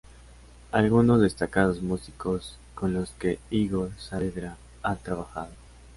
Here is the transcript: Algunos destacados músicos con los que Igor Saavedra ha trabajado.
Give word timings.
Algunos 0.71 1.21
destacados 1.21 1.83
músicos 1.83 2.57
con 2.73 2.91
los 2.91 3.11
que 3.11 3.37
Igor 3.51 3.91
Saavedra 3.99 4.57
ha 4.81 4.95
trabajado. 4.95 5.51